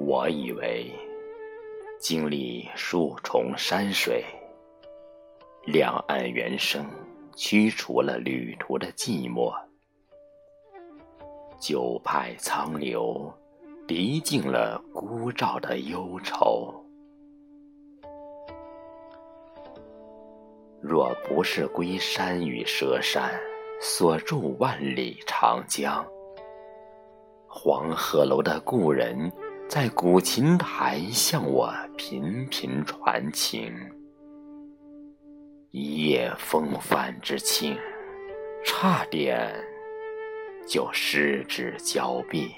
[0.00, 0.90] 我以为，
[2.00, 4.24] 经历数重山水，
[5.66, 6.86] 两岸猿声
[7.34, 9.52] 驱除了旅途的寂寞，
[11.60, 13.30] 九派苍流
[13.88, 16.72] 涤净了孤照的忧愁。
[20.80, 23.38] 若不是归山与蛇山，
[23.80, 26.06] 锁住万里长江。
[27.48, 29.30] 黄鹤楼的故人，
[29.68, 33.70] 在古琴台向我频频传情。
[35.70, 37.76] 一夜风帆之轻，
[38.64, 39.54] 差点
[40.66, 42.54] 就失之交臂。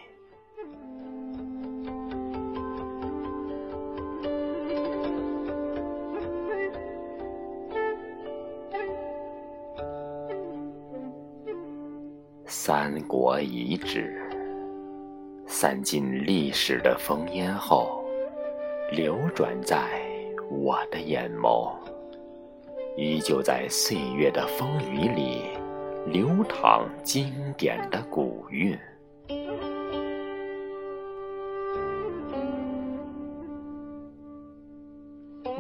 [12.47, 14.30] 三国遗址。
[15.53, 18.05] 散尽历史的烽烟后，
[18.93, 20.01] 流转在
[20.49, 21.75] 我的眼眸，
[22.97, 25.43] 依旧在岁月的风雨里
[26.07, 28.79] 流淌经典的古韵。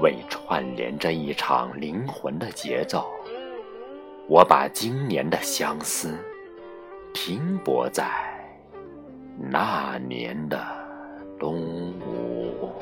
[0.00, 3.10] 为串联着一场灵魂的节奏，
[4.28, 6.14] 我把今年的相思
[7.12, 8.29] 停泊在。
[9.42, 10.60] 那年的
[11.38, 12.79] 冬午。